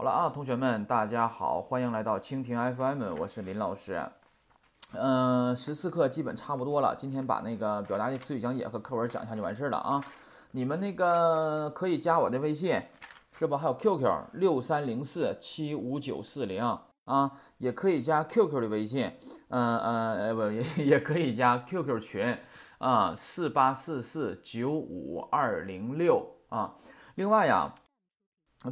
[0.00, 4.02] 好了啊，同学们，大家好，欢迎来到蜻蜓 FM，我是林老师。
[4.94, 10.02] 嗯，十四课基本差不多了，今天把那个表达的词语讲解和课文讲一下就完事儿了啊。
[10.52, 12.80] 你们那个可以加我的微信，
[13.38, 13.58] 是吧？
[13.58, 16.64] 还有 QQ 六三零四七五九四零
[17.04, 19.04] 啊，也可以加 QQ 的微信，
[19.48, 22.38] 嗯嗯呃不也 也可以加 QQ 群
[22.78, 26.76] 啊，四八四四九五二零六啊。
[27.16, 27.74] 另外呀。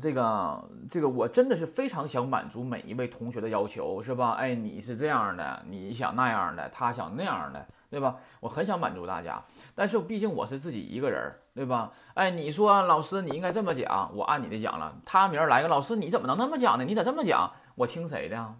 [0.00, 4.32] 这个这个，我真的是非常想满足每一位同学的要求，是吧？
[4.32, 8.16] 哎，你是这样的，你想那样的，他想那样的，对吧？
[8.40, 9.42] 我很想满足大家，
[9.74, 11.90] 但是毕竟我是自己一个人，对吧？
[12.12, 14.94] 哎，你说老师你应该这么讲，我按你的讲了。
[15.06, 16.84] 他明儿来个老师，你怎么能那么讲呢？
[16.84, 17.50] 你咋这么讲？
[17.74, 18.54] 我听谁的？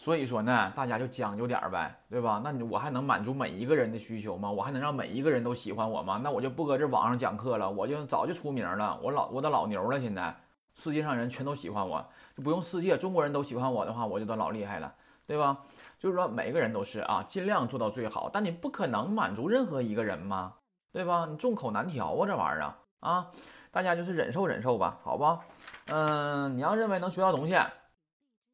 [0.00, 2.40] 所以说呢，大家就将就点儿呗，对吧？
[2.44, 4.48] 那你我还能满足每一个人的需求吗？
[4.48, 6.20] 我还能让每一个人都喜欢我吗？
[6.22, 10.00] 那我就不搁这网上讲课了，我就早就出名了，我老我的老牛了。
[10.00, 10.32] 现在
[10.76, 14.94] 世界上人全都喜欢我，就不用世界中国人都喜欢我的话，我就得老厉害了，
[15.26, 15.58] 对吧？
[15.98, 20.54] 就是说每个人都是啊，尽量做到最好，但你不可能满足任何一个人嘛，
[20.92, 21.26] 对吧？
[21.28, 23.26] 你众口难调啊，这玩意儿啊啊，
[23.72, 25.40] 大家就是忍受忍受吧，好吧？
[25.86, 27.58] 嗯，你要认为能学到东西，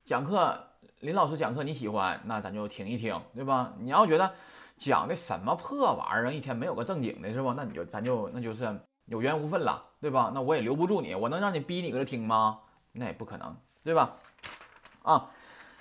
[0.07, 0.59] 讲课。
[1.01, 3.75] 林老师讲课你喜欢，那咱就听一听，对吧？
[3.79, 4.33] 你要觉得
[4.79, 7.53] 讲的什么破玩意儿，一天没有个正经的，是吧？
[7.57, 10.31] 那你就咱就那就是有缘无分了，对吧？
[10.35, 12.61] 那我也留不住你，我能让你逼你搁这听吗？
[12.93, 14.17] 那也不可能，对吧？
[15.03, 15.31] 啊，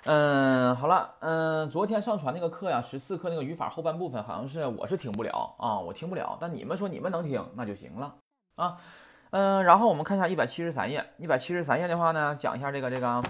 [0.04, 8.14] 嗯，好了，嗯，昨天上传那个课呀，十四课那个语法后半部分，好像是我是听不了啊，我听不了，但你们说你们能听，那就行了
[8.56, 8.76] 啊，
[9.30, 13.22] 嗯，然后我们看一下一百七十三页，一百七十三页的话呢，讲一下这个这个。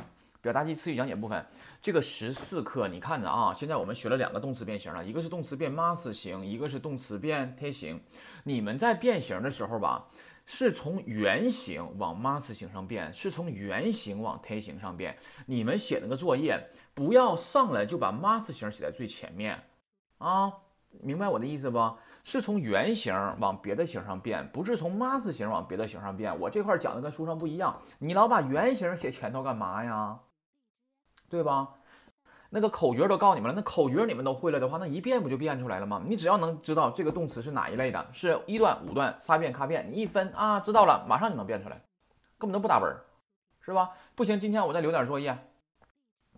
[0.45, 1.42] 表达及词语讲解部分，
[1.81, 7.98] 这个十四课你看着啊，现在我们学了两个动词变形了，一个是动词变 mas 型，一个是动词变 t 型。
[8.42, 10.06] 你们在变形的时候吧，
[10.45, 15.17] 是从原形往 mas 型上变，是从原形往 t 型上变。
[15.47, 19.59] 你们写那个作业，不要上来就把 mas 型写在最前面
[20.19, 20.53] 啊，
[21.00, 21.78] 明白我的意思不？
[22.22, 26.38] 是从原形往别的形上变，不是从 mas 型往别的形上变。
[26.38, 30.19] 我这块讲的跟书上不一样，你老把原形写前头干嘛呀？
[31.28, 31.68] 对吧？
[32.50, 36.00] 那个口诀都告诉你们了，那口诀你们都会了的话，那一变不就变出来了吗？
[36.06, 41.82] 你只要能知道这个动词是哪一类的，是一段、五段、三变、咔变，你一分啊，知道了，马上就能变出来，
[42.38, 42.96] 根本都不打本，
[43.60, 43.90] 是吧？
[44.14, 45.36] 不行，今天我再留点作业，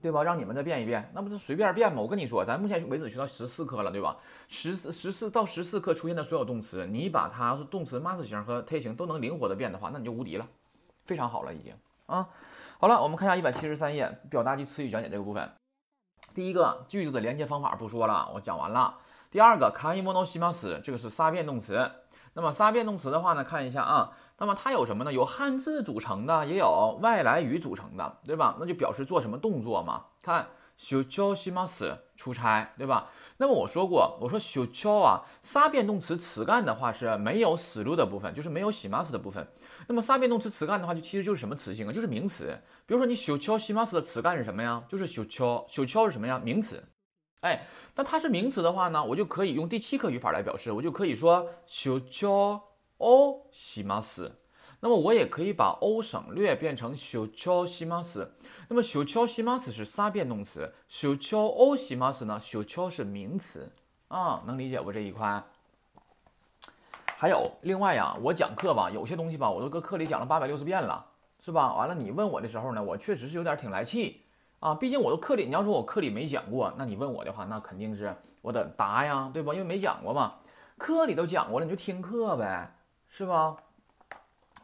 [0.00, 0.22] 对吧？
[0.22, 2.00] 让你们再变一遍，那不是随便变吗？
[2.00, 4.16] 我跟你说，咱目前为止学到十四课了，对吧？
[4.48, 10.48] 十四十四到十四课出现的所有动词，你把它是动词 mas 型和 t 型都能灵活的变的话，那你就无敌了，
[11.04, 11.74] 非常好了，已经
[12.06, 12.26] 啊。
[12.78, 15.50] 好了，我们看一下一百七十三页表达及词语讲解这个部分。
[16.34, 18.98] 第一个句子的连接方法不说了，我讲完了。
[19.30, 21.90] 第二个卡伊莫诺西马斯，这个是杀变动词。
[22.34, 25.12] 那么杀变动词的话呢，看一下啊，那么它有什么呢？
[25.14, 28.56] 有汉字组成的，也有外来语组成的，对吧？
[28.60, 30.04] 那就表示做什么动作嘛？
[30.20, 30.48] 看。
[30.76, 33.08] 修桥西马斯出差，对吧？
[33.38, 39.48] 那么我说过，我说修桥啊，杀变动词词干的话是没有死路的部分，就是没有西马斯的部分。
[39.86, 41.92] 那么三变动词词干的话，就其实就是什么词性啊？
[41.92, 42.58] 就是名词。
[42.86, 44.82] 比如说你修桥西马斯的词干是什么呀？
[44.88, 46.38] 就是修桥，修桥是什么呀？
[46.38, 46.82] 名词。
[47.40, 52.60] 哎，那它是名词的话呢，我就可以用第七课语法来表示，我就可以说修桥
[52.98, 54.32] 哦西马斯。
[54.80, 58.30] 那么我也可以把 o 省略变成修桥西马斯。
[58.68, 60.74] 那么修桥西马斯是三变动词？
[60.88, 62.40] 修桥 o 西马斯呢？
[62.40, 63.72] 修桥是名词
[64.08, 65.42] 啊，能理解不这一块？
[67.18, 71.02] 还有另外呀，我讲课吧，有些东西吧，我都搁课里讲了八百六十遍了，
[71.42, 71.74] 是吧？
[71.74, 74.20] 完了你问我的时候呢，我确实是有点挺来气
[74.60, 74.74] 啊。
[74.74, 79.54] 毕竟我都课里，你要说我课里没讲过，那你问我的话，那肯定是我得答呀，对吧？
[79.54, 80.34] 因为没讲过嘛。
[80.76, 82.70] 课里都讲过了，你就听课呗，
[83.08, 83.56] 是吧？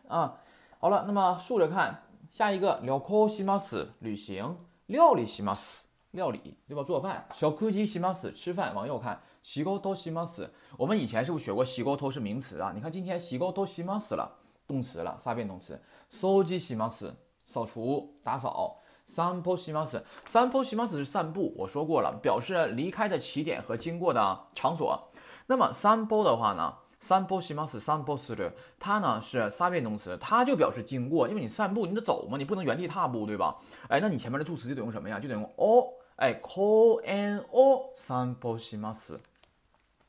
[0.08, 0.34] 啊，
[0.78, 4.58] 好了，那么竖着看，下一个聊科西马斯旅行，
[4.88, 6.82] 料理西马斯料理，对吧？
[6.82, 8.74] 做饭，小柯基西马斯吃饭。
[8.74, 12.71] 往右看，西高托西马斯，我们以前是不是学过西高托是名词啊？
[12.75, 14.29] 你看今天西高托西马斯了，
[14.67, 15.81] 动词了，啥变动词？
[16.09, 17.15] 收集西马斯，
[17.45, 18.79] 扫除打扫。
[19.05, 25.01] 散歩西马斯，散歩西马斯是散步，我说过了，表示离开的起点和经过的场所。
[25.45, 26.73] 那么散歩的话呢？
[26.99, 33.55] 散步西马斯，散步する，它呢是三变动词，它就表示经过，因为你散步，你得走嘛，你不能原地踏步，对吧？
[33.87, 35.17] 哎，那你前面的助词就得用什么呀？
[35.17, 35.87] 就得用お，
[36.17, 39.17] 哎，ko and o，散歩西马斯。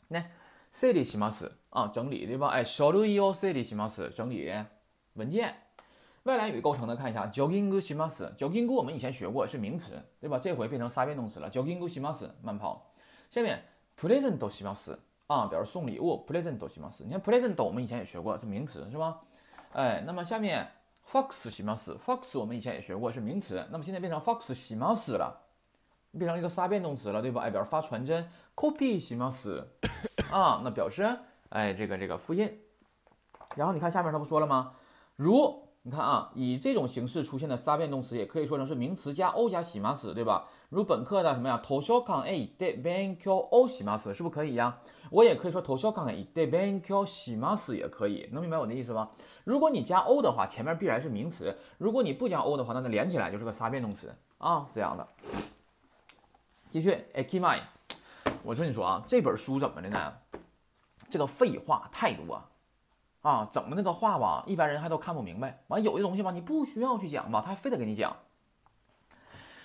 [0.08, 0.24] 那
[0.70, 2.48] 整理西马斯啊，整理对吧？
[2.48, 4.52] 哎，書類を整理西马斯，整理
[5.14, 5.54] 文件。
[6.24, 10.38] 外来语构成的，看一下ジョギング西马斯，ジョギング我们以前学过是名词，对吧？
[10.38, 12.92] 这回变成三变动词了，ジョギング西马斯，慢跑。
[13.30, 13.62] 下面
[13.98, 14.98] プレゼント西马斯。
[15.28, 17.04] 啊，表示送礼物，present 西马斯。
[17.04, 19.20] 你看 present 我们以前也学过，是名词是吧？
[19.74, 20.66] 哎，那么下面
[21.06, 25.38] fox 西马斯，fox 我们以前也学过是名词，那么现在变成 fox 西马斯了，
[26.12, 27.42] 变成一个杀变动词了，对吧？
[27.42, 29.68] 哎，表示发传真，copy 西马斯
[30.30, 31.18] 啊，那表示
[31.50, 32.60] 哎这个这个复印。
[33.56, 34.74] 然后你看下面他不说了吗？
[35.16, 40.48] 如你看啊，以这种形式出现的杀变动词也可以说成是名词加 o 加西马斯，对吧？
[40.68, 41.58] 如本课的什么呀？
[41.64, 44.78] 图書館へ行って勉強をします，是不是可以呀？
[45.10, 49.08] 我也可以说图書館へ行って勉強します也可以，能明白我的意思吗？
[49.44, 55.08] 如果你加 o 的话，前面必然是名词；如果你不加 o 的话，那它连起来就是个杀变动词啊，这样的。
[56.73, 57.59] 继续，akimai，
[58.41, 60.13] 我跟你说啊，这本书怎么的呢？
[61.07, 62.41] 这个废话太多
[63.21, 65.61] 啊，整的那个话吧，一般人还都看不明白。
[65.67, 68.17] 完有的东西吧，你不需要去讲吧，他还非得给你讲。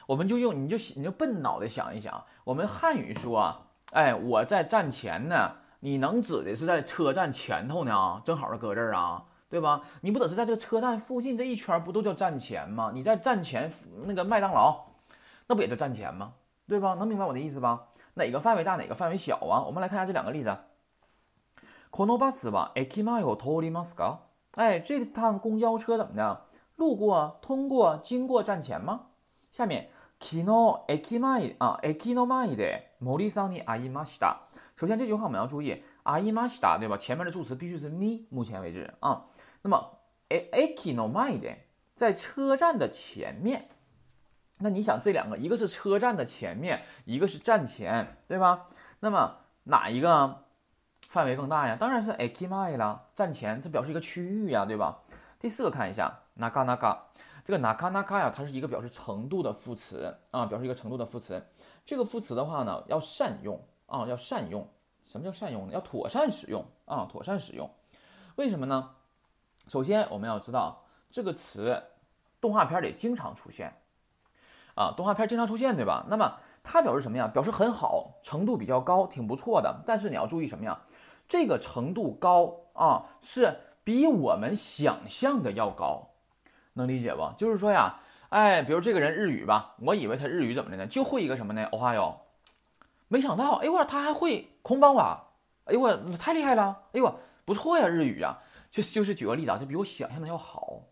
[0.05, 3.57] 我们就用你就你就笨脑袋想一想，我们汉语说，
[3.93, 8.21] 哎，我在站前呢，你能指的是在车站前头呢？
[8.23, 9.81] 正好是搁这儿啊，对吧？
[10.03, 12.91] 你不得是在这个车站附近这一圈不都叫站前吗？
[12.93, 13.73] 你在站前
[14.05, 14.89] 那个麦当劳，
[15.47, 16.35] 那不也叫站前吗？
[16.68, 16.96] 对吧？
[16.96, 17.88] 能明白我的意思吧？
[18.16, 19.62] 哪个范围大，哪个范围小啊？
[19.64, 20.56] 我们来看一下这两个例子。
[21.92, 24.18] このバスは駅前を通りますか？
[24.56, 26.42] 哎，这趟公交车怎么的？
[26.76, 29.08] 路过、通过、经过站前吗？
[29.52, 29.90] 下面。
[30.20, 30.46] 昨日
[30.88, 34.38] 駅前啊，駅の前で森さんに会いました。
[34.78, 36.98] 首先这句话我们要注意，会いました，对吧？
[36.98, 38.26] 前面的助词必须是 me。
[38.30, 39.26] 目前为止啊，
[39.64, 41.58] 那么駅の前で
[41.98, 43.68] 在车站的前面。
[44.60, 48.68] 那你想这两个，一个是车站的前面，一个是站前，对吧？
[49.00, 50.44] 那么哪一个
[51.10, 51.76] 范围更大呀？
[51.80, 55.02] 当然是駅前了，站前，它表示一个区域呀，对吧？
[55.40, 56.98] 第四个看一下，なかなか。
[57.46, 61.46] 这个 naka naka 呀，它是一个表示程度的副词啊，表示一个程度的副词。
[61.84, 64.66] 这个副词的话呢，要善用啊，要善用。
[65.04, 65.74] 什么叫善用呢？
[65.74, 67.70] 要妥善使用啊，妥善使用。
[68.36, 68.92] 为什么呢？
[69.68, 71.84] 首先我们要知道这个词，
[72.40, 73.74] 动画片里经常出现
[74.79, 76.07] 啊，动画片经常出现，对吧？
[76.09, 77.27] 那么它表示什么呀？
[77.27, 79.83] 表示很好，程度比较高，挺不错的。
[79.85, 80.79] 但是你要注意什么呀？
[81.29, 86.11] 这个程度高啊，是比我们想象的要高。
[86.75, 87.29] 能理解不？
[87.37, 87.99] 就是说呀，
[88.29, 90.87] 哎，比如这个人日语吧，我以为他日语怎么的呢？
[90.87, 91.69] 就会一个什么呢？
[91.73, 92.21] 哦哈哟，
[93.09, 95.25] 没想到，哎呦我他还会空邦瓦，
[95.65, 98.39] 哎呦我太厉害了，哎呦不错呀，日语呀，
[98.71, 100.83] 就就是举个例子啊，就比我想象的要好，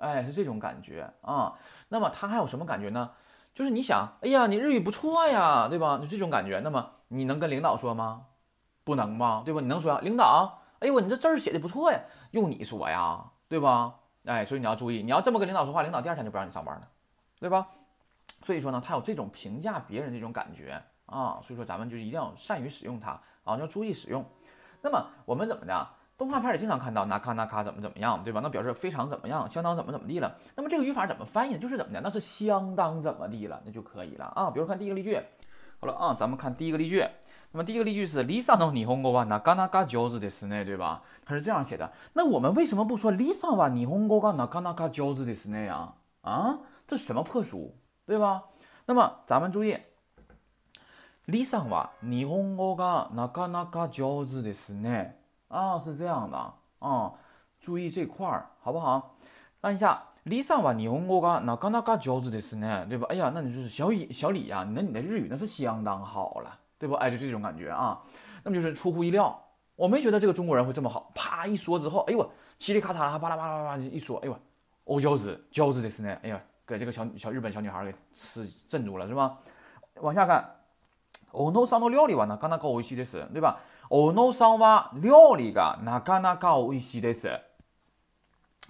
[0.00, 1.54] 哎，是这种感觉啊。
[1.88, 3.12] 那么他还有什么感觉呢？
[3.54, 5.98] 就是你想，哎呀，你日语不错呀，对吧？
[5.98, 6.60] 就这种感觉。
[6.60, 8.26] 那么你能跟领导说吗？
[8.84, 9.60] 不能吧，对吧？
[9.60, 12.00] 你能说领导，哎呦我你这字儿写的不错呀，
[12.30, 13.94] 用你说呀，对吧？
[14.24, 16.88] 哎，所以你要注意，你要这么跟领导说话，领导第二天就不让你上班了，
[17.38, 17.66] 对吧？
[18.42, 24.24] 所以说呢，他有这种评价别人这种感觉啊，所以说咱们就一定要善于使用它啊，要注意使用。
[24.80, 25.88] 那么我们怎么的？
[26.20, 28.40] 动画片里经常看到那卡那卡怎么怎么样，对吧？
[28.42, 30.36] 那表示非常怎么样，相当怎么怎么地了。
[30.54, 31.56] 那么这个语法怎么翻译？
[31.56, 32.00] 就是怎么的？
[32.02, 34.50] 那是相当怎么地了，那就可以了啊。
[34.50, 35.18] 比如看第一个例句，
[35.80, 37.02] 好了啊，咱们看第一个例句。
[37.52, 41.00] 那么第一个例句是 Lisa no nihongo wa nakanaka jozu desu ne，对吧？
[41.24, 41.90] 它是这样写的。
[42.12, 45.94] 那我们为什么不说 Lisa wa nihongo ga nakanaka jozu desu ne 呀？
[46.20, 47.74] 啊，这什么破书，
[48.04, 48.44] 对吧？
[48.84, 49.78] 那么咱们注意
[51.26, 55.14] ，Lisa wa nihongo ga nakanaka jozu desu ne，
[55.49, 57.13] 啊，是这样的啊，
[57.59, 59.13] 注意这块儿好不好？
[59.61, 63.07] 按一下，Lisa wa nihongo ga nakanaka jozu desu ne，对吧？
[63.09, 66.59] 哎呀，那你就是小李，小李呀，那你的日语那是相当好了。
[66.77, 66.95] 对不？
[66.95, 68.01] 哎，就这种感觉啊，
[68.43, 69.41] 那么就是出乎意料，
[69.77, 71.09] 我没觉得这个中国人会这么好。
[71.15, 74.37] 啪一说之后，哎呦我，嘁里咔嚓啦，巴拉巴拉巴拉一说，哎呦
[74.83, 79.37] 我，哦，饺子饺子的是呢，哎呀，给这个小小日本小女孩给吃镇住了，是吧？
[80.01, 80.45] 往下看，
[81.31, 83.57] 欧诺桑的料理吧，那刚那个美味しいです，对吧？
[83.89, 87.39] 欧诺桑は料理がなかなか美味しいです，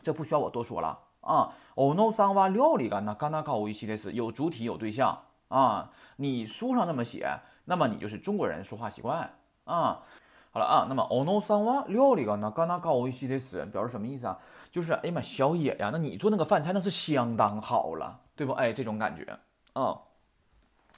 [0.04, 1.54] 这不需要我多说了啊。
[1.76, 5.18] 欧诺桑は料理がなかなか美味しいです，有主体有对象
[5.50, 7.40] 啊，你书上那么写。
[7.68, 10.04] 那么你就是中国人说话习惯啊，
[10.52, 14.38] 好了啊，那么オノさんは料理がなかなか美味しいです，表示什么意思啊？
[14.72, 18.54] 就是哎呀妈，小野呀，那你做那个饭菜那是相当好了，对不？
[18.54, 19.40] 哎，这种感觉
[19.74, 20.00] 啊。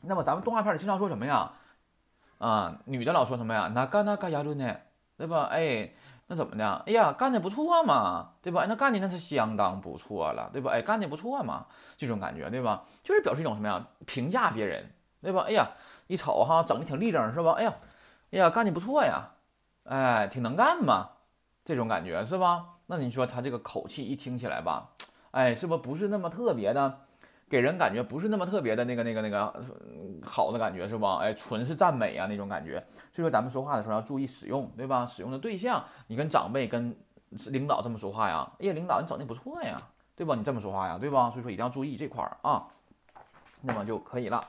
[0.03, 1.53] 那么咱们动画片里经常说什么呀？
[2.41, 3.71] 啊，女的老说什么呀？
[3.73, 4.77] なかなかやるね，
[5.17, 5.49] 对吧？
[5.51, 5.91] 哎，
[6.27, 6.83] 那怎么的？
[6.85, 8.65] 哎呀，干的不错嘛，对吧？
[8.67, 10.71] 那干的那是相当不错了，对吧？
[10.71, 11.65] 哎，干的不错嘛，
[11.97, 12.83] 这种感觉，对吧？
[13.03, 13.87] 就是表示一种什么呀？
[14.05, 14.91] 评价别人，
[15.21, 15.43] 对吧？
[15.47, 15.69] 哎呀。
[16.09, 17.51] 一瞅哈，整的挺立正是吧？
[17.57, 17.73] 哎呀，
[18.31, 19.31] 哎呀，干的不错呀，
[19.83, 21.09] 哎，挺能干嘛，
[21.65, 22.75] 这种感觉是吧？
[22.85, 24.91] 那你说他这个口气一听起来吧，
[25.31, 27.01] 哎，是不不是那么特别的，
[27.52, 29.62] 给人感觉不是那么特别的那个那个那个
[30.22, 31.18] 好的感觉是吧？
[31.18, 32.82] 哎，纯是赞美啊那种感觉。
[33.12, 35.04] 所以说咱们说话的时候要注意使用，对吧？
[35.04, 36.96] 使用的对象，你跟长辈跟
[37.48, 38.50] 领导这么说话呀？
[38.58, 39.76] 哎呀，领导你整的不错呀，
[40.16, 40.34] 对吧？
[40.34, 41.30] 你这么说话呀，对吧？
[41.30, 42.66] 所以说一定要注意这块儿啊，
[43.60, 44.48] 那么就可以了。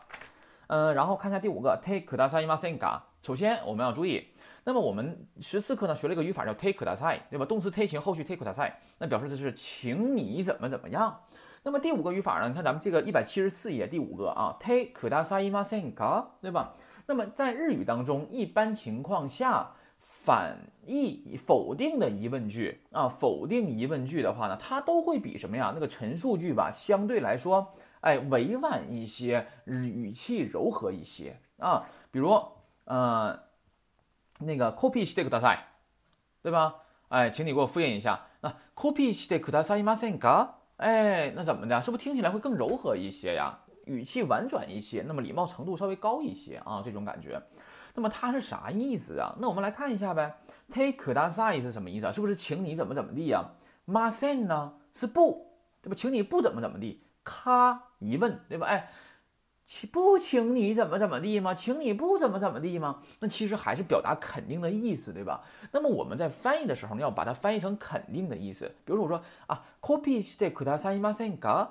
[0.68, 3.04] 呃，然后看一下第五个，take k u d a s a i m a s e n g a
[3.22, 4.30] 首先我们要注意，
[4.64, 7.46] 那么我们十四课呢学了一个语法叫 take k u d a s a i 对吧？
[7.46, 11.20] 动词 take 型后续 take k u d a s a i 那表示的是请你怎么怎么样。
[11.63, 12.49] 那么第五个语法呢？
[12.49, 16.73] 你看咱们这个一百七十四页第五个啊，take k u d a s a i m a s e n g a 对吧？
[17.07, 19.73] 那么在日语当中，一般情况下。
[20.01, 25.71] 反义否定的疑问句啊，否定疑问句的话呢，它都会比什么呀？
[25.75, 31.85] 那个陈述句吧，相对来说，哎，委婉一些，语气柔和一些啊。
[32.11, 32.43] 比如，
[32.85, 33.39] 呃，
[34.41, 35.59] 那个 copy s t してください，
[36.43, 36.77] 对吧？
[37.09, 38.27] 哎，请你给我复印一下。
[38.41, 40.55] 那 copy s t してくださいませんか？
[40.84, 41.82] 哎，那怎么的？
[41.82, 43.58] 是不是听起来会更柔和一些呀？
[43.86, 47.42] 语气婉转一些，那么礼貌程度稍微高一些啊，这种感觉。
[47.96, 49.34] 那么它是啥意思啊？
[49.40, 50.36] 那我们来看一下呗。
[50.74, 52.12] Take d a s i 是什么意思啊？
[52.12, 53.44] 是不是请你怎么怎么地呀
[53.88, 54.74] ？Mustn't 呢？
[54.94, 55.96] 是不，对吧？
[55.96, 57.02] 请你不怎么怎么地。
[57.24, 58.68] 咔，疑问，对吧？
[58.68, 58.92] 哎，
[59.93, 61.55] 不请你怎么怎么地吗？
[61.55, 63.03] 请你不怎么怎么地吗？
[63.21, 65.43] 那其实还是表达肯定的意思，对吧？
[65.73, 68.67] 那么我们在翻译的时候呢，要把它翻译成肯定的意思。
[68.85, 71.69] 比如说我说啊，Copy take that size mustn't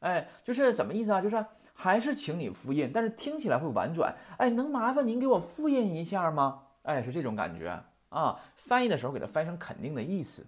[0.00, 1.20] 哎，就是怎么意思啊？
[1.20, 1.44] 就是。
[1.78, 4.16] 还是请你复印，但是听起来会婉转。
[4.38, 6.62] 哎，能麻烦您给我复印一下吗？
[6.84, 8.40] 哎，是这种感觉啊。
[8.56, 10.46] 翻译的时候给它翻成肯定的意思，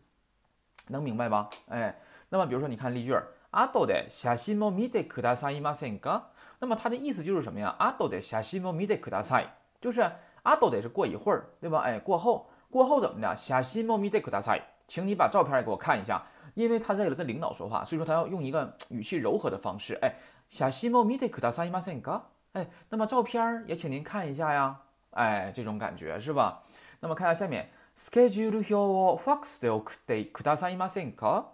[0.89, 1.51] 能明白吧？
[1.69, 1.99] 哎，
[2.31, 3.15] 那么比如说你看例句，
[3.51, 6.23] 阿斗的写信も見てくださいませんか？
[6.63, 7.75] 那么它的意思就是什么呀？
[7.79, 9.47] 阿斗的写信も見てください，
[9.81, 10.01] 就是
[10.43, 11.79] 阿斗得是过一会儿，对吧？
[11.81, 13.37] 哎，过后，过后怎么的？
[13.37, 16.23] 写信も見てください，请你把照片也给我看一下，
[16.55, 20.15] 因为他在跟领导说话，所以说他要用一个语气柔和的方式，哎。
[20.51, 26.63] 小西莫米得可达三伊马森嘎，哎，那么照片也请您看一下呀，哎，这种感觉是吧？
[27.01, 31.45] 那么看下下面，schedule 表を fax で送ってくださいませんか？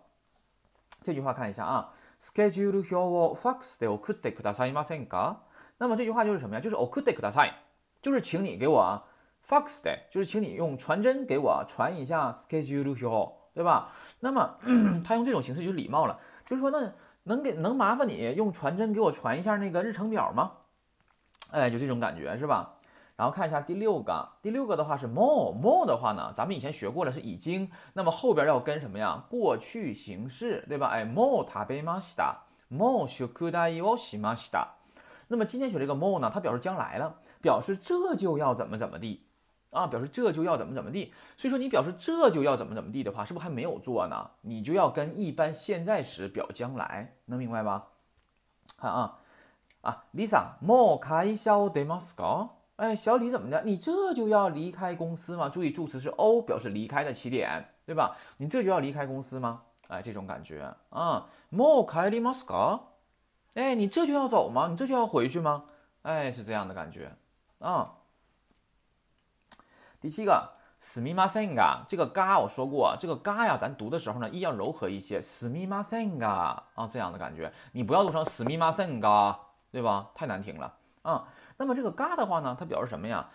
[1.02, 5.36] 这句话看一下啊 ，schedule 表を fax で送ってくださいませんか？
[5.78, 6.60] 那么这句话就是什么呀？
[6.60, 7.52] 就是送ってください，
[8.02, 9.02] 就是请你给我
[9.46, 13.92] fax 的，就是请你用传真给我传一下 schedule 表，对吧？
[14.20, 14.56] 那么
[15.04, 16.92] 他用这种形式就礼貌了，就是说那。
[17.26, 20.52] 能给能麻烦你用传真给我传一下那个日程表吗？
[21.52, 22.74] 哎，就这种感觉是吧？
[23.18, 29.24] 然后看一下第六个，第六个的话是 more more 的话呢，咱们以前学过了是已经，那么后边要跟什么呀？
[29.28, 30.88] 过去形式对吧？
[30.88, 32.36] 哎，more 食べました
[32.70, 34.66] more 宿題をしました。
[35.28, 39.22] 那么今天学这个 more 呢，它表示将来了，表示这就要怎么怎么地。
[39.70, 44.30] 啊，表示这就要怎么怎么地，所以说你表示这就要怎么怎么地的话，是不是还没有做呢？
[44.42, 47.88] 你就要跟一般现在时表将来，能明白吧？
[48.78, 49.18] 看啊
[49.80, 52.50] 啊，Lisa，もう会社出ますか？
[52.78, 53.62] 哎，小李怎么的？
[53.64, 55.48] 你这就要离开公司吗？
[55.48, 58.16] 注意助词是 o，表示离开的起点，对吧？
[58.38, 59.62] 你这就要离开公司吗？
[59.86, 62.80] 哎，这种感觉啊，もう帰りますか？
[63.54, 64.66] 哎，你这就要走吗？
[64.68, 65.66] 你这就要回去吗？
[66.02, 67.12] 哎，是这样的感觉
[67.60, 67.94] 啊。
[70.00, 70.50] 第七个，
[70.82, 79.36] すみませんが，这个嘎我说过，这个嘎呀，咱读的时候呢，一要柔和一些，すみませんが啊，这样的感觉，你不要读成すみませんが，
[79.70, 80.08] 对吧？
[80.14, 81.28] 太难听了啊。
[81.58, 83.30] 那么这个嘎的话呢，它表示什么呀？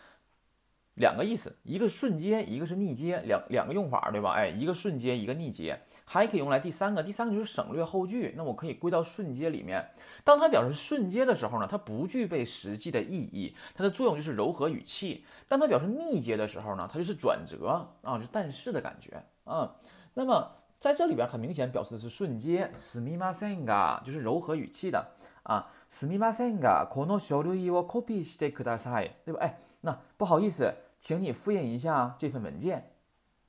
[0.96, 4.34] 两个意思，一个顺接，一个是逆接，两两个用法，对吧？
[4.34, 5.80] 哎，一个顺接，一个逆接。
[6.04, 9.92] 还可以用来第三个，第三个就是省略后句，那我可以归到瞬接里面。
[10.26, 15.24] 当它表示瞬接的时候呢，它不具备实际的意义，它的作用就是柔和语气。
[15.48, 19.74] 当它表示逆接的时候呢，它就是转折啊，就但是的感觉啊。
[20.16, 25.12] 那么在这里边很明显表示的是瞬接，すみませんが就是柔和语气的
[25.44, 29.40] 啊，すみませんがこの書類をコピーしてください，对吧？
[29.42, 32.92] 哎，那不好意思，请你复印一下这份文件，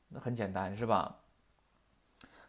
[0.08, 1.16] 那很简单是吧？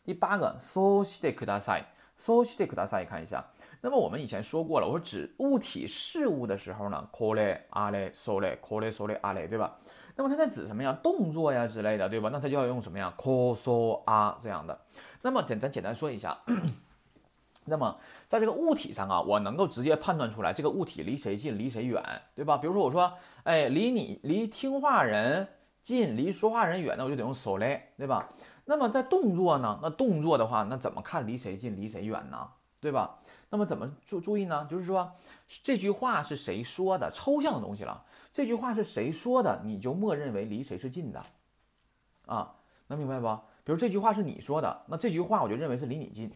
[0.03, 3.45] 第八个，so shite kudasai，so shite kudasai，看一下。
[3.81, 9.75] 那么我们以前说过了，我说指物体事物的时候呢，kore are sore kore sore are，对吧？
[10.15, 10.97] 那么它在指什么呀？
[11.01, 12.29] 动作呀之类的，对吧？
[12.31, 13.13] 那它就要用什么呀？
[13.17, 14.79] koso a 这样的。
[15.21, 16.37] 那么简咱简单说一下。
[17.65, 17.95] 那么
[18.28, 22.02] 在这个物体上啊，我能够直接判断出来这个物体离谁近，离谁远，
[22.34, 22.58] 对吧？
[22.58, 23.12] 比如说我说，
[23.44, 25.48] 哎，离你离听话人
[25.82, 28.28] 近，离说话人远，那我就得用 s o l 对吧？
[28.64, 29.78] 那么在动作呢？
[29.80, 32.48] 那动作的话，那怎么看离谁近离谁远呢？
[32.80, 33.18] 对吧？
[33.48, 34.66] 那么怎么注注意呢？
[34.68, 35.12] 就是说
[35.62, 37.10] 这句话是谁说的？
[37.12, 38.04] 抽象的东西了。
[38.32, 39.62] 这句话是谁说的？
[39.64, 41.24] 你就默认为离谁是近的
[42.26, 42.52] 啊？
[42.88, 43.28] 能明白不？
[43.62, 46.30] 比如这句话是你说的，那这句话我就认为是离你近。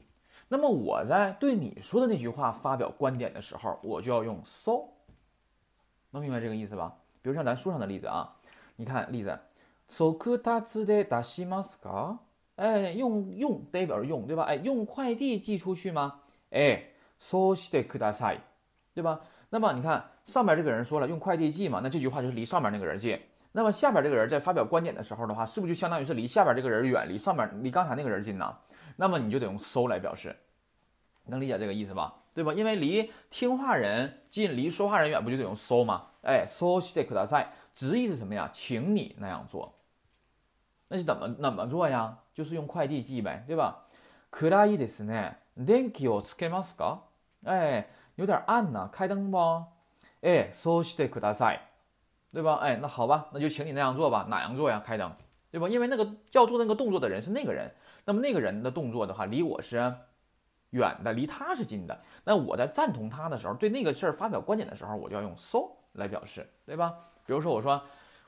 [0.50, 4.84] 那么我在对你说的那句话发表观点的时候，我就要用 so。
[6.12, 6.94] 能明白这个意思吧？
[7.22, 8.36] 比如像咱书上的例子啊，
[8.75, 9.38] 你看例子。
[9.88, 12.18] 速達で出しますか？
[12.56, 14.42] 哎，用用代表用，对吧？
[14.46, 16.22] 哎，用快递寄出去吗？
[16.50, 16.86] 哎，
[17.20, 18.40] そうしてください，
[18.96, 19.22] 对吧？
[19.52, 23.20] 那么你看上边这个人说了用快递寄嘛，那这句话就是离上面那个人近。
[23.52, 28.58] 那么下边这个人在发表观点的时候的话，是不是就相当于是离下边这个人远，离上面离刚才那个人近呢？
[29.00, 30.36] 那么你就得用 so 来表示，
[31.25, 32.14] 能理解这个意思吧？
[32.34, 32.54] 对吧？
[32.54, 36.08] 因为离听话人近，离说话人远，不就得用 so 吗？
[36.22, 38.50] 哎，soしてください，直译是什么呀？
[38.52, 39.74] 请你那样做。
[40.90, 42.20] 那是怎么怎么做呀？
[42.34, 43.88] 就是用快递寄呗，对吧？
[44.32, 45.36] 暗いですね。
[45.58, 47.00] 電気をつけますか？
[47.46, 49.38] 哎，有点暗呐，开灯不？
[50.22, 51.60] 哎，そうしてください。
[52.34, 52.56] 对吧？
[52.56, 54.28] 哎，那好吧，那就请你那样做吧。
[54.30, 54.84] 哪样做呀？
[54.86, 55.10] 开灯，
[55.52, 55.70] 对吧？
[55.70, 57.74] 因为那个要做那个动作的人是那个人，
[58.04, 59.95] 那么那个人的动作的话，离我是
[60.71, 62.00] 远的，离他是近的。
[62.25, 65.59] 那我在赞同他的时候，对那个事儿发表观点的时候，我就要用 so
[65.92, 66.95] 来表示，对吧？
[67.26, 67.83] 比如说，我说，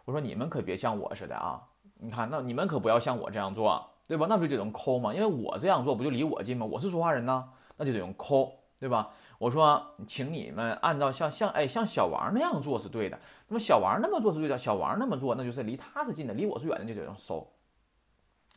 [0.04, 1.62] 我说你们可别像我似的啊！
[1.94, 4.26] 你看，那你们可不要像我这样做，对吧？
[4.28, 5.14] 那不就得用 co 吗？
[5.14, 6.66] 因为我这样做不就离我近吗？
[6.66, 9.10] 我是说话人呢，那就得用 co，对吧？
[9.38, 13.18] 我说，请你们按照像像哎像小王那样做是对的。
[13.48, 17.46] 那么小王那么做是对的，小王那么做那就是离他是近的，离我是远的，就得用 so，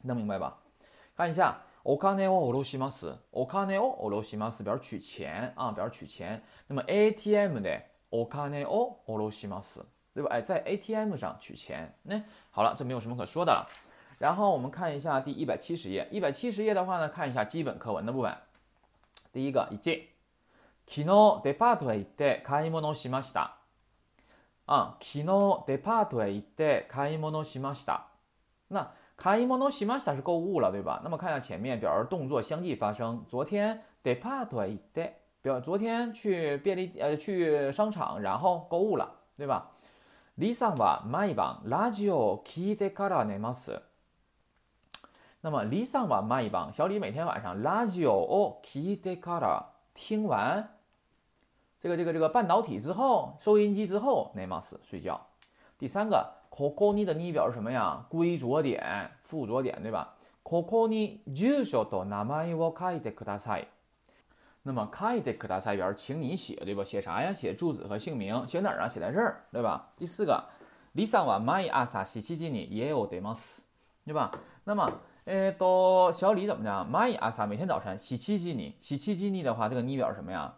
[0.04, 0.58] 能明白吧？
[1.17, 3.15] 看一下，お金を下ろします。
[3.33, 6.43] お金を下ろします表示取钱啊，表示取钱。
[6.67, 10.29] 那么 ATM 的お金を下ろします，对吧？
[10.31, 11.95] 哎，在 ATM 上取钱。
[12.03, 13.69] 那好了，这没有什么可说的了。
[14.19, 18.37] 然后我们看一下第一百七十页，一百七十页的话呢，看一下基本课文的部分。
[19.33, 20.07] 第一个一节。
[20.87, 23.53] 昨日デパートへ行って買い物しました。
[24.67, 28.09] 啊，昨日デパートへ行って買い物しました。
[28.69, 31.01] 那 買い物しました是购物了，对吧？
[31.05, 33.25] 那么看一下前面，表示动作相继发生。
[33.29, 35.13] 昨天デパートへ行って，
[35.43, 39.73] 表昨天去便利呃去商场，然后购物了，对吧？
[40.37, 43.83] 李さんは毎晩ラジオを聞いてから寝ます。
[45.43, 50.71] 那么李さんは毎晩，小李每天晚上ラジオを聞いてから听完。
[51.79, 55.21] 这个这个这个半导体之后，收音机之后，内马斯睡觉。
[55.79, 58.06] 第三个 ，koko ni 的 n 表示什么呀？
[58.08, 63.66] 归着点、附着点，对吧？koko ni juso to namai wo kaite catai。
[64.68, 66.84] 那么 kaite kudasai 表示请你写，对吧？
[66.84, 67.32] 写啥呀？
[67.32, 68.90] 写住址和姓名，写哪儿啊？
[68.90, 69.92] 写在这儿，对吧？
[69.96, 70.44] 第四个
[70.96, 73.60] ，lisa wa mai asa shichiji ni yeo demas，
[74.06, 74.32] 对吧？
[74.64, 74.92] 那么，
[75.26, 80.56] 呃，到小李怎么的？mai asa 每天早晨，shichiji ni，shichiji ni 的话，这个 n 表示什么呀？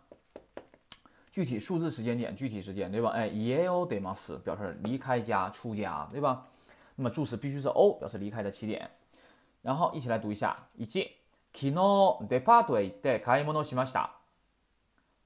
[1.38, 3.10] 具体数字时间点，具体时间，对吧？
[3.10, 6.41] 哎，eo demas 表示离开家、出家，对吧？
[6.95, 8.89] 那么助词必须是 o，表示离开的起点。
[9.62, 10.88] 然后一起来读一下，一。
[11.54, 14.15] 昨日デパートへ行って買い物しました。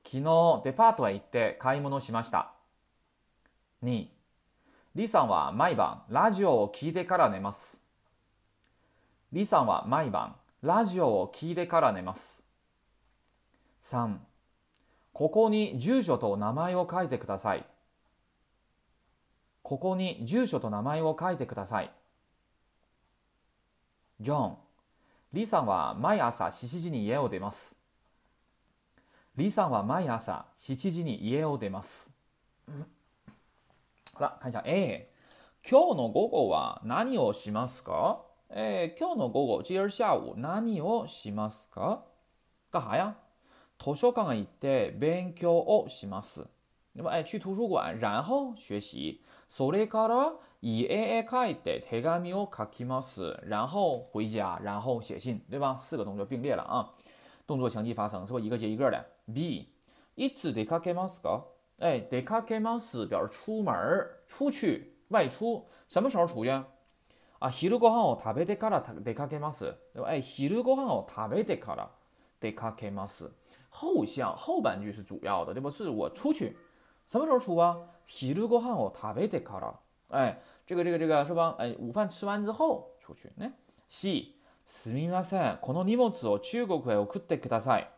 [0.03, 2.51] 昨日デパートへ行って買い物しました。
[3.81, 4.13] 二、
[4.93, 7.79] 李さんは毎晩ラジオを聞いてから寝ます。
[9.31, 12.43] 李さんは毎晩ラジオを聞いてから寝ます。
[13.81, 14.19] 三。
[15.13, 17.65] ここに住所と名前を書いてください。
[19.61, 21.91] ここに住所と名前を書いてください。
[24.21, 24.55] 4.
[25.33, 27.77] 李さんは毎朝7時に家を出ます。
[29.35, 32.11] 李さんは毎朝7時に家を出ます。
[34.13, 35.09] 好了，看一下 A。
[35.63, 38.23] 今日の午後は何をしますか？
[38.49, 42.03] えー、今日の午後、今儿下午何をしますか？
[42.71, 43.15] 干啥呀
[43.80, 46.46] 図書館行って勉強をします。
[46.94, 49.22] 那么，哎，去图书馆，然后学习。
[49.48, 53.38] それから家へ帰って手紙を書きます。
[53.46, 55.76] 然后回家，然后写信，对吧？
[55.76, 56.94] 四个动作并列了啊，
[57.46, 59.04] 动作相继发生，是不一个接一个的？
[59.32, 59.68] B，
[60.16, 61.44] いつ出かけますか？
[61.78, 63.74] 哎，出かけます表示出门、
[64.26, 65.66] 出去、外出。
[65.88, 66.50] 什么时候出去？
[67.38, 69.76] 啊，昼ご飯を食べてから出かけます。
[69.92, 70.08] 对吧？
[70.08, 71.90] 哎，昼ご飯を食べてから
[72.40, 73.30] 出かけます。
[73.70, 75.70] 后项后半句是主要的，对不？
[75.70, 76.56] 是我出去，
[77.06, 77.76] 什么时候出啊？
[78.08, 79.74] 昼ご飯を食べてから。
[80.08, 81.56] 哎，这个这个这个是吧？
[81.58, 83.32] 哎，午饭吃完之后出去。
[83.36, 83.52] 呢？
[83.88, 84.34] C，
[84.64, 85.58] すみません。
[85.60, 87.88] この荷物を中国へ送ってください。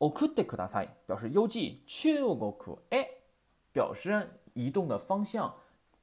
[0.00, 1.82] 送ってください表示邮寄。
[1.86, 3.20] 中国へ
[3.74, 5.54] 表示移动的方向，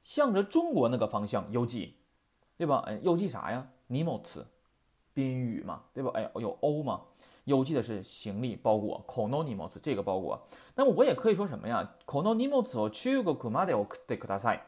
[0.02, 1.94] 向着中国那个方向邮寄，
[2.56, 2.82] 对吧？
[2.86, 3.68] 哎，邮寄啥呀？
[3.88, 4.22] 荷物，
[5.12, 6.12] 宾语嘛，对吧？
[6.14, 7.02] 哎，有 O 嘛？
[7.44, 10.46] 邮寄的是行李包裹，kononimos 这个包裹。
[10.74, 11.88] 那么我也可以说什么呀？
[12.06, 14.60] kononimos を中国まで送ってください。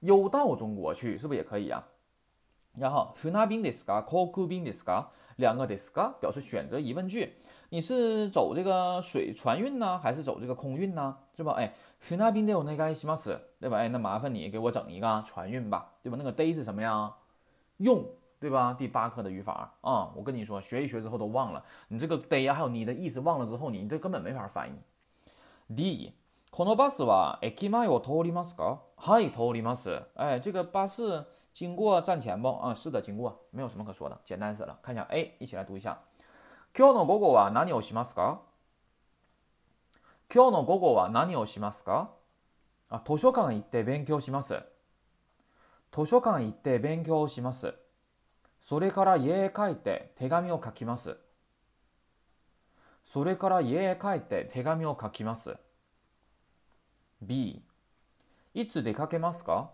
[0.00, 1.84] 邮到中国去，是不是也可以呀？
[2.78, 4.02] 然后船便ですか？
[4.02, 5.06] 航空便ですか？
[5.36, 7.34] 两个ですか表示选择疑问句。
[7.72, 11.16] 你是走这个水船运呢，还是走这个空运呢？
[11.36, 11.52] 是吧？
[11.52, 13.76] 哎，船便でお願いします，对吧？
[13.76, 16.16] 哎，那麻烦你给我整一个船运吧，对吧？
[16.18, 17.14] 那个 day 是什么呀？
[17.78, 18.04] 用
[18.40, 18.72] 对吧？
[18.72, 24.72] 第八课的语法啊，我跟你说，学一学之后都忘了，你这个 day 啊，还有你的意思忘了之后，你这根本没法翻译。
[25.68, 26.14] D，
[26.50, 28.78] このバスは駅前を通りますか？
[28.96, 30.02] はい、通ります。
[30.14, 32.48] 哎，这个巴士经过站前不？
[32.48, 34.78] 啊，是的，经过，没有什么可说的，简单死了。
[34.82, 35.98] 看一下 A，一起来读一下。
[36.74, 38.38] 今日の午後は何をしますか？
[40.32, 42.08] 今日の午後は何をしますか？
[42.88, 44.62] あ、図書館行って勉強します。
[45.92, 47.74] 図書館行って勉強します。
[48.67, 51.17] それから家へ帰って手紙を書きます。
[53.05, 55.55] それから家へ帰って手紙を書きます。
[57.21, 57.63] B、
[58.55, 59.69] いつ出かけますか？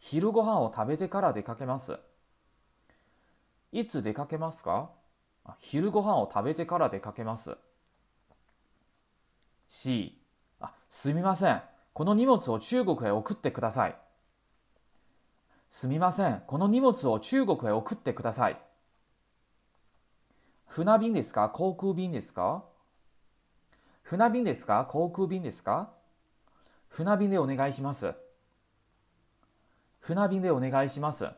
[0.00, 1.98] 昼ご飯を食べてから出かけます。
[3.70, 4.90] いつ出かけますか？
[5.58, 7.56] 昼ご飯を食べてから出かけます。
[9.68, 10.20] C、
[10.58, 11.62] あ、すみません。
[11.92, 13.96] この荷物を中国へ送ってください。
[15.69, 16.41] すみません。
[16.47, 18.57] この荷物を中国へ送ってください。
[20.67, 22.63] 船便ですか航空便ですか
[24.03, 25.91] 船便ですか航空便ですか
[26.87, 28.15] 船便でお願いします。
[29.99, 31.29] 船便でお願いします。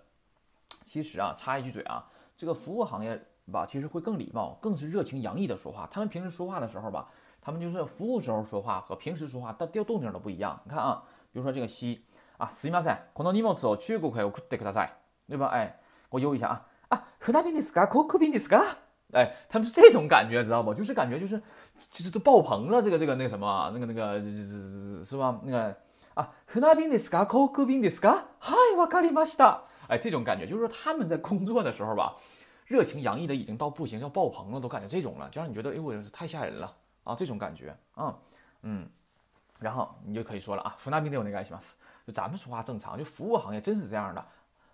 [0.84, 2.06] 其实啊，插一句嘴啊，
[2.38, 3.20] 这个服务行业
[3.52, 5.88] 吧，其实会更礼貌，更是热情洋溢的说话。
[5.92, 7.10] 他们平时说话的时候吧，
[7.42, 10.62] 他们就是服务时候说话和平时说话，调调动静都不一样。
[10.63, 12.04] 你看啊，比如说这个西。
[12.42, 13.00] 啊，すみません。
[13.13, 14.94] この荷物を中国へ送ってください。
[15.30, 15.48] 对吧？
[15.48, 15.78] 哎，
[16.10, 17.88] 我悠一下啊啊，船便ですか？
[17.88, 18.78] 航空便ですか？
[19.12, 20.74] 哎，他们是这种感觉，知道不？
[20.74, 21.42] 就是感觉就是
[21.92, 24.22] 就是都爆棚了，这个这个那个什么，那个那个
[25.04, 25.40] 是吧？
[25.44, 25.76] 那个
[26.13, 27.26] 啊，船便ですか？
[27.26, 28.26] 航空便ですか？
[28.40, 29.63] はい、わかりました。
[29.88, 32.16] 哎，这种感觉就是说他们在工作的时候吧，
[32.66, 38.16] 热情洋溢的已经到不行，要爆棚了，都感觉这种了，就让你觉得哎，我太吓人了啊，这种感觉啊，
[38.62, 38.88] 嗯，
[39.60, 41.76] 然后你就可以说了啊，船便でお願いします。
[42.07, 44.25] 就咱们说话正常，就服务行业真是这样的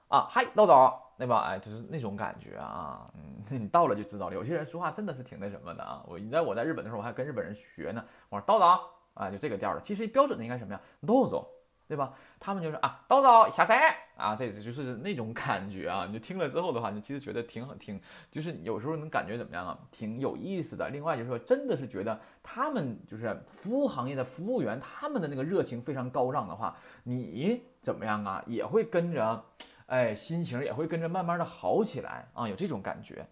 [0.09, 0.27] 啊！
[0.31, 1.45] 嗨，老总，对吧？
[1.49, 3.11] 哎，就是那种感觉啊。
[3.15, 4.35] 嗯， 你到了就知道了。
[4.35, 6.03] 有些人说话真的是挺那什么的啊。
[6.07, 8.03] 我你在我在日本的时候，我还跟日本人学呢。
[8.29, 8.81] 我说道长
[9.15, 9.81] 啊，就这个调的。
[9.81, 10.81] 其实标准的应该什么呀？
[11.01, 11.47] 老总。
[11.88, 12.14] 对吧？
[12.40, 16.06] 他们就是啊，到早下山啊，这就是那种感觉啊。
[16.08, 19.78] 你就听了之后的话，你其实觉得挺好听，就是有时候能感觉怎么样啊？
[19.92, 20.90] 挺有意思的。
[20.90, 28.44] 另外就是说，真的是觉得他们就是服务行业的服务员，他们的那个热情非常高涨的话，你怎么样啊？
[28.48, 29.44] 也会跟着，
[29.86, 33.28] 哎，心情也会跟着慢慢的好起来啊，有这种感觉。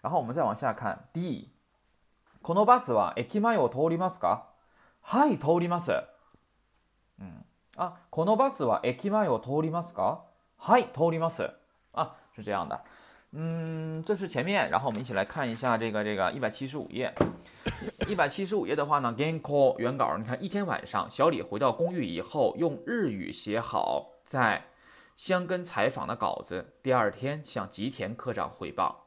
[0.00, 1.50] 然后我们再往下看，D，
[2.42, 4.46] このバスは駅前を通りますか？
[5.02, 5.92] はい、通ります。
[7.18, 7.44] 嗯。
[7.76, 10.20] 啊，このバスは駅前を通りますか？
[10.58, 11.50] はい、通ります。
[11.92, 12.80] 啊，是这样的。
[13.32, 17.12] 嗯，这是前面，然后我们一起来看一下这个这个一百七十五页。
[18.06, 24.64] 一百七十五页的话呢，Genko 原稿，你看一天晚上，小李回到公寓以后，用日语写好在
[25.16, 29.06] 香根采访的稿子，第二天向吉田科长汇报。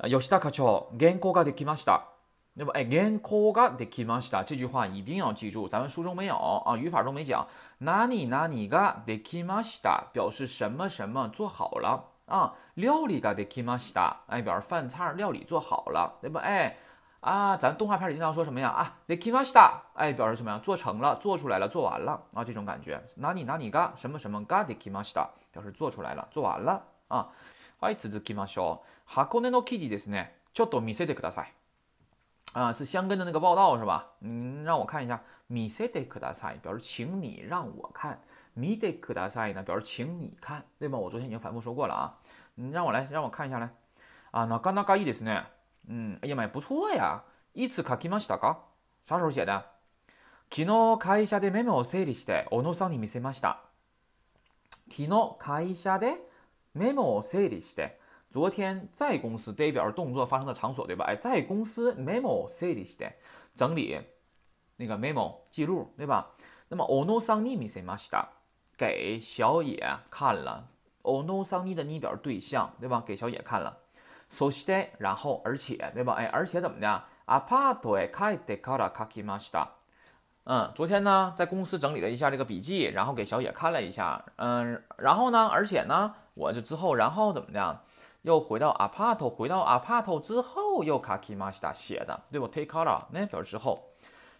[0.00, 2.11] 吉田課長、原稿ができました。
[2.54, 7.46] 那么，哎，gen koga de kimashita 这句话一定要记住，咱们书中没有啊，语法中没讲。
[7.80, 16.40] nani nani ga de kimashita 表示什么什么做好了啊，料理 ga de kimashita 哎，表示饭菜料理做好了，对吧？
[16.40, 16.76] 哎，
[17.20, 18.70] 啊，咱动画片里经常说什么呀？
[18.70, 20.58] 啊，de kimashita 哎，表示什么呀？
[20.58, 23.00] 做成了，做出来了，做完了啊，这种感觉。
[23.20, 27.28] nani nani ga 什么什么 ga de kimashita 表示做出来了，做完了啊。
[27.80, 28.88] はい、続きましょう。
[29.06, 30.34] 箱根の記事ですね。
[30.52, 31.54] ちょっと見せてください。
[32.53, 34.13] 啊，是香根的那个报道是吧？
[34.21, 35.21] 嗯，让我看一下。
[35.47, 38.19] 米塞德克大赛表示请你让我看，
[38.53, 40.97] 米德克大赛呢表示请你看，对吗？
[40.97, 42.19] 我昨天已经反复说过了啊。
[42.55, 43.69] 嗯，让我来，让我看一下来。
[44.31, 45.43] 啊，那刚那刚いいですね。
[45.87, 47.23] 嗯，哎呀妈呀，不错呀。
[47.55, 48.57] いつ書きましたか？
[49.03, 49.63] 啥时候写的？
[50.49, 53.61] 昨日会社でメモを整理して小野さんに見せました。
[54.89, 56.17] 昨日会社で
[56.73, 57.99] メモを整理して。
[58.33, 61.05] 昨天在公司代表动作发生的场所，对吧？
[61.05, 63.13] 哎，在公司 memo city 的
[63.53, 64.01] 整理
[64.75, 66.31] 那个 memo 记录，对吧？
[66.67, 68.25] 那么 ono sani mi se mashita
[68.75, 70.67] 给小野看了
[71.03, 73.03] ，ono sani 的拟表对象，对吧？
[73.05, 73.77] 给小野看了。
[74.31, 76.13] so ste 然后而且，对吧？
[76.13, 79.67] 哎，而且怎么的？apart e kaite kara kaki mashita
[80.45, 84.25] 嗯，昨天呢在公司整理了一下这个笔记，然后给小野看了一下。
[84.37, 87.79] 嗯，然后呢，而且呢，我就之后然后怎么的？
[88.22, 92.48] 又回到 apart，回到 apart 之后又 kaki mashita 写的，对不？
[92.48, 93.82] take color 那表示之后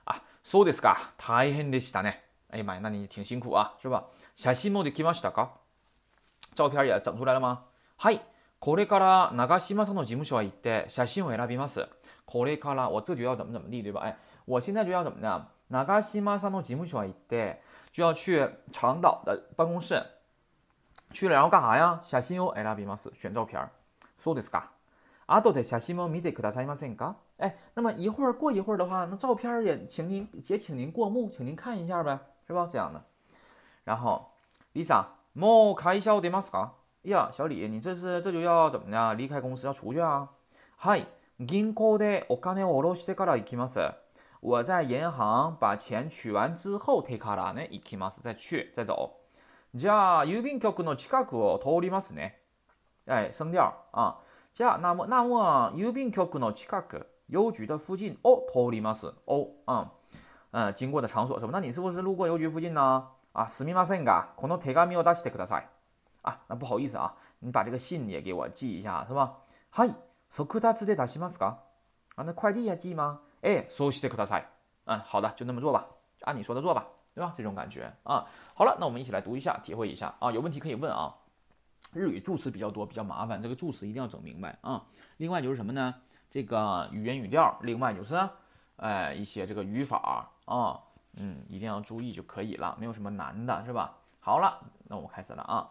[0.05, 2.15] 啊，so this ga 大変でしたね。
[2.51, 4.05] 哎呀妈呀，那你挺辛苦啊，是吧？
[4.37, 5.49] 写真もできましたか？
[6.55, 7.61] 照片也整出来了吗？
[7.97, 8.21] はい。
[8.61, 11.87] これから長島さんの事務所へ行って写真を選びます。
[12.27, 14.01] これから我这就要怎么怎么地，对吧？
[14.01, 15.47] 哎，我现在就要怎么的？
[15.71, 17.61] 長島さんの事務所へ行って
[17.93, 20.03] 就要去长岛的办公室。
[21.13, 22.01] 去了然后干啥呀？
[22.03, 23.11] 写信を選びます。
[23.15, 23.71] 选照片儿。
[24.19, 24.71] そうですか。
[25.27, 27.15] あとで写真を見てくださいませんか？
[27.39, 32.69] 哎，那么一会儿过一会儿的话，那照片也请您也请您过目，请您看一下呗，是吧？
[32.71, 33.03] 这样的。
[33.85, 34.27] 然后，
[34.75, 36.71] Lisa，もう会社を出ますか？
[37.05, 39.15] 哎呀，小李，你这是这就要怎么的？
[39.15, 40.29] 离开公司要出去啊？
[40.79, 41.07] はい。
[41.39, 43.79] 銀行でお金を下ろしてから行きます。
[44.41, 48.21] 我在银行把钱取完之后，take からね行きます。
[48.23, 49.11] 再去再走。
[49.76, 52.40] じゃあ郵便局の近くを通りますね。
[53.08, 54.20] 哎，声调啊。
[54.54, 59.92] じゃあ那么那么郵便局の近く，邮局的附近哦，通ります哦啊
[60.52, 61.52] 嗯，经过的场所是吧？
[61.52, 63.08] 那你是不是路过邮局附近呢？
[63.34, 65.66] 啊，すみませんがこの手紙を出してください。
[66.22, 69.32] 啊，那不好意思啊，你把这个信也给我寄一下是吧？
[69.72, 69.96] はい。
[70.30, 71.58] 速達で出しますか？
[72.16, 73.22] 啊，那快递也寄吗？
[73.42, 74.46] 哎，そうしてください。
[74.86, 75.88] 嗯，好的，就那么做吧，
[76.22, 77.35] 按你说的做吧，对吧？
[77.37, 78.27] 这种感觉啊。
[78.55, 80.31] 好了，那我们一起来读一下，体会一下啊。
[80.31, 81.15] 有问题可以问啊。
[81.95, 84.85] 日语助词比较多，比较麻烦，这个助词一定要整明白啊。
[85.17, 85.95] 另外就是什么呢？
[86.31, 88.15] 这个语言语调，另外就是
[88.77, 90.79] 哎一些这个语法啊，
[91.15, 93.97] 嗯，一定要注意就可以了，没有什么难的，是吧？
[94.21, 95.71] 好了，那我们开始了啊。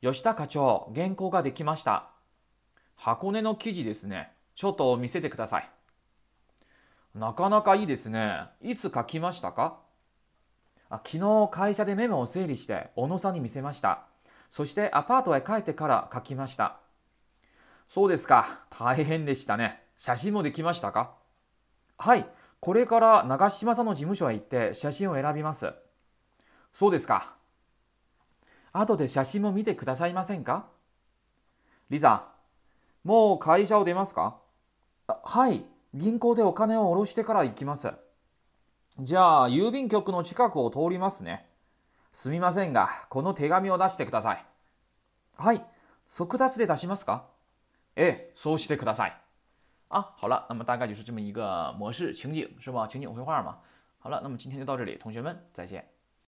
[0.00, 2.10] 吉田課長、原稿ができました。
[2.96, 4.32] 箱根の記事ですね。
[4.56, 5.70] ちょっと見せてください。
[7.14, 8.48] なかなかいいですね。
[8.60, 9.81] いつ書きましたかあ
[11.05, 14.03] 昨日会社でメモを整理して小野さんに見せました。
[14.51, 16.77] そしてアパートへ帰ってから書きました。
[17.89, 18.59] そうですか。
[18.69, 19.81] 大変でしたね。
[19.97, 21.11] 写真もできましたか？
[21.97, 22.27] はい。
[22.59, 25.73] これから長島さんの事務所へ行って写真を選びます。
[26.71, 27.35] そうですか。
[28.71, 30.67] 後で写真も見てくださいませんか？
[31.89, 32.27] リザ、
[33.03, 34.37] もう会社を出ますか？
[35.07, 35.65] はい。
[35.93, 37.91] 銀行でお金を下ろしてから行きます。
[38.99, 41.49] じゃあ、郵便局の近くを通りますね。
[42.11, 44.45] すみませんが、この手紙を出してください。
[45.35, 45.65] はい。
[46.05, 47.23] 速達で出しますか？
[47.95, 49.17] ええ、そうしてください。
[49.89, 52.87] 啊，好了，那么大概就是这么一个模式情景，是吧？
[52.87, 53.61] 情景绘画嘛。
[53.97, 55.92] 好了，那么今天就到这里，同学们再见。